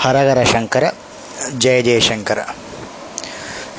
[0.00, 0.84] ஹரஹர சங்கர
[1.62, 2.40] ஜெய ஜெயசங்கர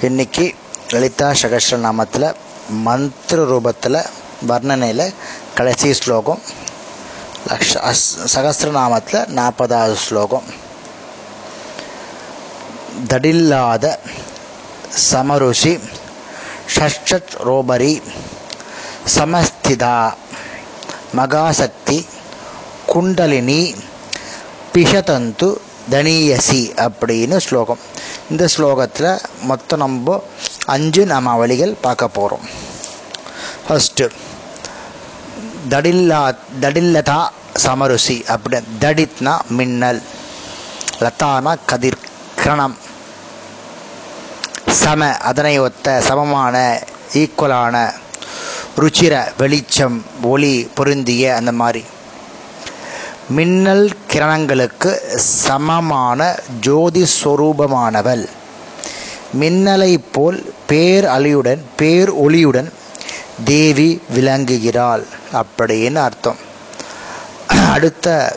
[0.08, 0.46] இன்னைக்கு
[0.92, 2.28] லலிதா சகஸ்ரநாமத்தில்
[2.86, 4.00] மந்திர ரூபத்தில்
[4.50, 5.06] வர்ணனையில்
[5.58, 6.42] கடைசி ஸ்லோகம்
[7.48, 8.04] லக்ஷ அஸ்
[8.34, 10.48] சகஸ்ரநாமத்தில் நாற்பதாவது ஸ்லோகம்
[13.10, 13.86] தடில்லாத
[15.08, 15.74] சமருஷி
[16.76, 17.94] ஷஷ்டத் ரோபரி
[19.16, 19.98] சமஸ்திதா
[21.16, 22.00] மகாசக்தி
[22.86, 23.62] குண்டலினி
[24.74, 25.50] பிஷதந்து
[25.92, 27.82] தனியசி அப்படின்னு ஸ்லோகம்.
[28.32, 29.12] இந்த ஸ்லோகத்தில்
[29.44, 30.24] மொத்தம் நம்ம
[30.66, 32.46] அஞ்சு நாமாவளிகள் பார்க்க போகிறோம்
[33.66, 34.06] ஃபஸ்ட்டு
[35.70, 36.22] தடில்லா
[36.62, 37.20] தடில்லதா
[37.64, 38.58] சமருசி அப்படி.
[38.80, 40.02] தடித்னா மின்னல்
[41.04, 41.98] லதானா கதிர்
[42.42, 42.76] கிரணம்.
[44.82, 46.56] சம அதனை ஒத்த சமமான
[47.14, 47.76] ஈக்குவலான
[48.82, 51.84] ருச்சிர வெளிச்சம் ஒளி பொருந்திய அந்த மாதிரி.
[53.38, 58.28] மின்னல் கிரணங்களுக்கு சமமான ஜோதி சொரூபமானவள்.
[59.40, 62.70] மின்னலை போல் பேர் அலியுடன் பேர் ஒளியுடன்
[63.44, 66.38] தேவி விளங்குகிறாள் அப்படின்னு அர்த்தம்.
[67.74, 68.36] அடுத்த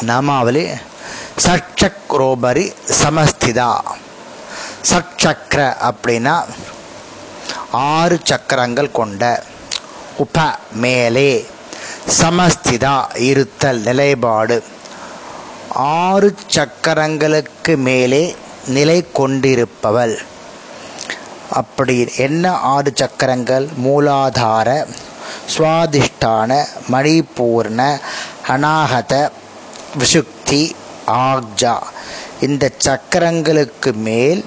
[0.00, 0.64] நாமாவளி
[1.46, 3.70] சட்சக்ரோபரி சமஸ்திதா.
[4.90, 6.44] சட்சக்கர அப்படின்னா
[7.70, 9.42] ஆறு சக்கரங்கள் கொண்ட
[10.16, 11.46] உப மேலே.
[12.08, 14.64] சமஸ்திதா இருத்தல் நிலைப்பாடு.
[15.68, 20.16] ஆறு சக்கரங்களுக்கு மேலே நிலை கொண்டிருப்பவள்.
[21.50, 23.68] அப்படி என்ன ஆறு சக்கரங்கள்?
[23.84, 24.86] மூலாதார
[25.56, 28.00] சுவாதிஷ்டான மணிபூர்ண
[28.48, 29.30] அநாகத
[29.98, 30.70] விசுக்தி
[31.06, 31.76] ஆக்ஜா.
[32.40, 34.44] இந்த சக்கரங்களுக்கு மேல்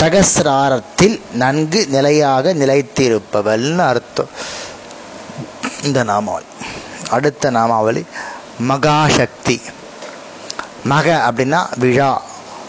[0.00, 4.28] சகசிராரத்தில் நன்கு நிலையாக நிலைத்திருப்பவள்னு அர்த்தம்.
[5.82, 6.44] இந்த நாமாவளி
[7.12, 8.06] அடுத்த நாமாவளி
[8.68, 9.60] மகாசக்தி.
[10.84, 12.22] மக அப்படின்னா விழா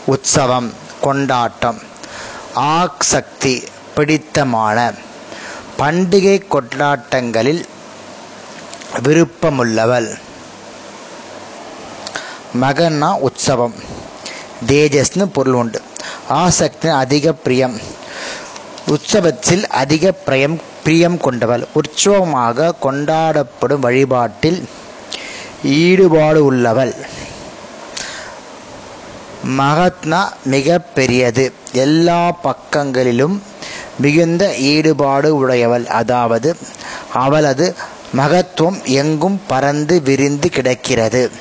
[0.06, 1.80] உற்சவம் கொண்டாட்டம்.
[2.54, 3.64] ஆக் சக்தி
[3.96, 4.94] பிடித்தமான.
[5.78, 7.64] பண்டிகை கொண்டாட்டங்களில்
[9.04, 10.20] விருப்பமுள்ளவள்.
[12.62, 13.74] மகன்னா உற்சவம்.
[14.68, 15.82] தேஜஸ்னு பொருள் உண்டு.
[16.28, 17.80] ஆசக்தி அதிக பிரியம்.
[18.88, 24.70] உற்சவத்தில் அதிக பிரியம் பிரியம் கொண்டவள் உற்சவமாக கொண்டாடப்படும் வழிபாட்டில்
[25.64, 26.94] ஈடுபாடு உள்ளவள்.
[29.58, 31.54] மகத்னா மிக பெரியது.
[31.72, 33.42] எல்லா பக்கங்களிலும்
[34.00, 35.88] மிகுந்த ஈடுபாடு உடையவள்.
[35.88, 36.56] அதாவது
[37.14, 37.76] அவளது
[38.18, 41.32] மகத்துவம் எங்கும் பறந்து விரிந்து கிடக்கிறது.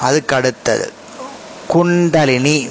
[0.00, 0.92] அதுக்கு அடுத்தது
[1.66, 2.70] குண்டலினி.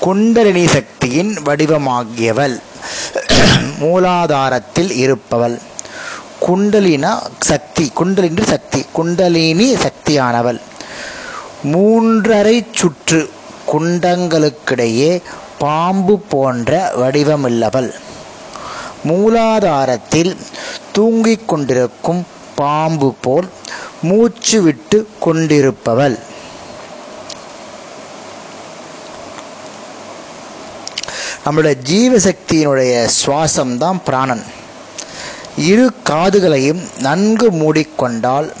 [0.00, 2.60] குண்டலினி சக்தியின் வடிவமாகியவள்.
[3.80, 5.58] மூலாதாரத்தில் இருப்பவள்.
[6.46, 10.60] குண்டலினா சக்தி குண்டலினி சக்தி குண்டலினி சக்தியானவள்.
[11.64, 13.30] மூன்றரை சுற்று
[13.72, 15.22] குண்டங்களுக்கிடையே
[15.58, 17.90] பாம்பு போன்ற வடிவமுள்ளவள்.
[19.08, 20.36] மூலாதாரத்தில்
[20.92, 23.48] தூங்கிக் கொண்டிருக்கும் பாம்பு போல்
[24.02, 26.18] மூச்சு விட்டு கொண்டிருப்பவள்.
[31.48, 34.44] நம்மளுடைய ஜீவசக்தியினுடைய சுவாசம் தான் பிராணன்.
[35.56, 38.52] இரு காதுகளையும் நன்கு மூடிக்கொண்டால்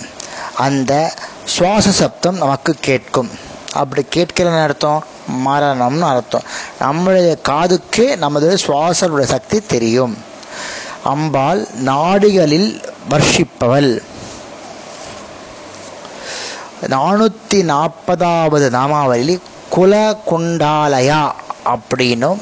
[0.56, 1.12] அந்த
[1.44, 3.30] சுவாச சப்தம் நமக்கு கேட்கும்.
[3.72, 5.04] அப்படி கேட்கிறன்னு அர்த்தம்?
[5.46, 6.42] மரணம்னு அர்த்தம்.
[6.80, 10.18] நம்மளுடைய காதுக்கே நமது சுவாசனுடைய சக்தி தெரியும்.
[11.04, 14.02] அம்பாள் நாடிகளில் வர்ஷிப்பவள்.
[16.82, 21.30] நானூற்றி நாற்பதாவது நாமாவளி குல குண்டாலயா
[21.64, 22.38] அப்படின்னும்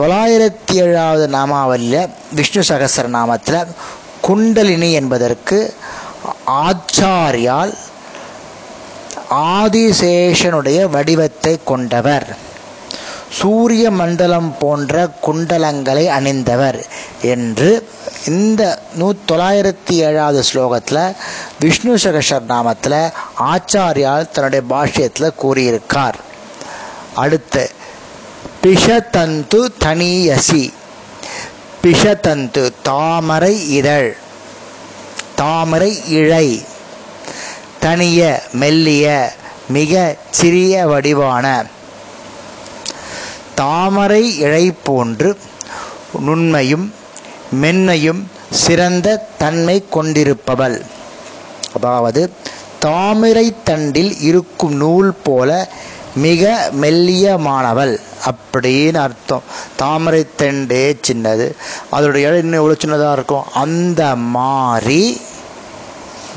[0.00, 1.94] தொள்ளாயிரத்தி ஏழாவது நாமாவல்ல
[2.32, 3.72] விஷ்ணு சகசர நாமத்தில்
[4.20, 5.58] குண்டலினி என்பதற்கு
[6.66, 7.72] ஆச்சாரியால்
[9.30, 12.26] ஆதிசேஷனுடைய வடிவத்தை கொண்டவர்.
[13.38, 14.94] சூரிய மண்டலம் போன்ற
[15.26, 16.78] குண்டலங்களை அணிந்தவர்
[17.20, 17.70] என்று
[18.26, 18.62] இந்த
[18.94, 21.14] நூ தொள்ளாயிரத்தி ஏழாவது ஸ்லோகத்தில்
[21.60, 23.12] விஷ்ணு சகசர் நாமத்தில்
[23.52, 26.18] ஆச்சாரியால் தன்னுடைய பாஷ்யத்தில் கூறியிருக்கார்.
[27.14, 27.64] அடுத்து
[28.62, 30.72] பிஷதந்து தனியசி.
[31.82, 34.16] பிஷதந்து தாமரை இதழ்.
[35.34, 36.64] தாமரை இழை.
[37.80, 39.32] தனிய மெல்லிய
[39.68, 41.66] மிக சிறிய வடிவான.
[43.54, 45.38] தாமரை இழை போன்று
[46.20, 46.94] நுண்மையும்
[47.62, 50.80] மென்மையும் சிறந்த தன்மை கொண்டிருப்பவள்.
[51.74, 52.32] அதாவது
[52.78, 55.68] தாமரை தண்டில் இருக்கும் நூல் போல
[56.14, 58.00] மிக மெல்லியமானவள்.
[58.28, 59.44] அப்படின்னு அர்த்தம்.
[59.76, 61.46] தாமரை தெண்டே சின்னது.
[61.96, 63.48] அதோடைய இடம் இன்னும் எவ்வளோ சின்னதாக இருக்கும்?
[63.64, 65.02] அந்த மாதிரி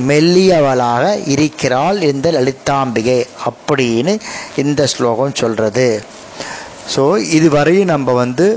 [0.09, 3.19] மெல்லியவளாக இருக்கிறாள் இந்த லலிதாம்பிகை
[3.49, 4.13] அப்படின்னு
[4.63, 5.87] இந்த ஸ்லோகம் சொல்கிறது
[6.93, 7.03] ஸோ
[7.37, 8.47] இதுவரையும் நம்ம வந்து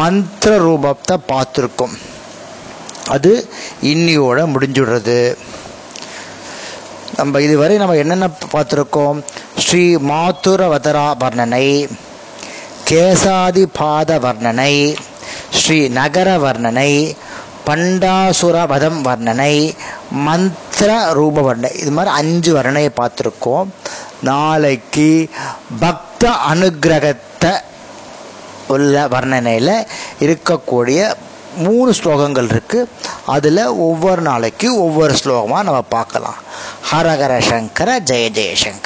[0.00, 1.94] மந்திர ரூபத்தை பார்த்துருக்கோம்.
[3.14, 3.32] அது
[3.92, 5.18] இன்னியோட முடிஞ்சுடுறது.
[7.18, 9.18] நம்ம இதுவரை நம்ம என்னென்ன பார்த்துருக்கோம்?
[9.64, 11.66] ஸ்ரீ மாத்துரவதரா வர்ணனை
[12.88, 14.72] கேசாதி பாத வர்ணனை
[15.58, 16.90] ஸ்ரீ நகர வர்ணனை
[17.66, 19.54] பண்டாசுரவதம் வர்ணனை
[20.26, 23.68] மந்திர ரூப வர்ணனை இது மாதிரி அஞ்சு வர்ணனையை பார்த்துருக்கோம்.
[24.30, 25.10] நாளைக்கு
[25.84, 27.52] பக்த அனுகிரகத்தை
[28.74, 29.76] உள்ள வர்ணனையில்
[30.26, 31.00] இருக்கக்கூடிய
[31.64, 32.90] மூணு ஸ்லோகங்கள் இருக்குது
[33.34, 36.38] அதில் ஒவ்வொரு நாளைக்கு ஒவ்வொரு ஸ்லோகமாக நம்ம பார்க்கலாம்.
[36.94, 38.82] ஹரஹர சங்கர ஜெய ஜெயசங்கர்